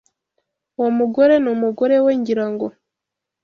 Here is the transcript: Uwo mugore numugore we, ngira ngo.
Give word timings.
Uwo 0.77 0.89
mugore 0.99 1.33
numugore 1.43 1.95
we, 2.05 2.11
ngira 2.19 2.45
ngo. 2.51 2.67